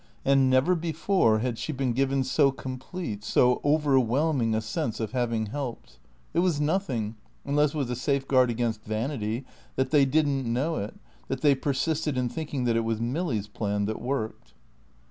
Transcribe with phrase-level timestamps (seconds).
[0.25, 5.45] And never before had she been given so complete, so overwhelming a sense of having
[5.53, 5.99] helped.
[6.33, 9.45] It was nothing unless it was a safeguard against vanity
[9.75, 10.95] that they didn't know it,
[11.27, 14.55] that they persisted in thinking that it was Milly's plan that worked.